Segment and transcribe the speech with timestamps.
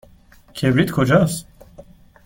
[0.55, 1.47] کبریت کجاست؟